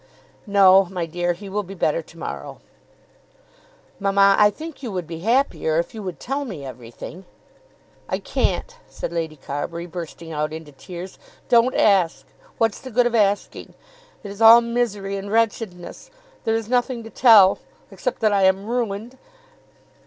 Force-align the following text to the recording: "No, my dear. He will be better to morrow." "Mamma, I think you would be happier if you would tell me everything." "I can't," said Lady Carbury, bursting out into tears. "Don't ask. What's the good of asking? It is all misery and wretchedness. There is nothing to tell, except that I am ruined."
"No, 0.47 0.85
my 0.89 1.05
dear. 1.05 1.33
He 1.33 1.47
will 1.47 1.61
be 1.61 1.75
better 1.75 2.01
to 2.01 2.17
morrow." 2.17 2.59
"Mamma, 3.99 4.35
I 4.39 4.49
think 4.49 4.81
you 4.81 4.91
would 4.91 5.05
be 5.05 5.19
happier 5.19 5.77
if 5.77 5.93
you 5.93 6.01
would 6.01 6.19
tell 6.19 6.43
me 6.43 6.65
everything." 6.65 7.23
"I 8.09 8.17
can't," 8.17 8.77
said 8.89 9.11
Lady 9.13 9.35
Carbury, 9.35 9.85
bursting 9.85 10.31
out 10.31 10.53
into 10.53 10.71
tears. 10.71 11.19
"Don't 11.49 11.75
ask. 11.75 12.25
What's 12.57 12.81
the 12.81 12.89
good 12.89 13.05
of 13.05 13.13
asking? 13.13 13.75
It 14.23 14.31
is 14.31 14.41
all 14.41 14.59
misery 14.61 15.17
and 15.17 15.31
wretchedness. 15.31 16.09
There 16.45 16.55
is 16.55 16.67
nothing 16.67 17.03
to 17.03 17.11
tell, 17.11 17.59
except 17.91 18.21
that 18.21 18.33
I 18.33 18.45
am 18.45 18.65
ruined." 18.65 19.19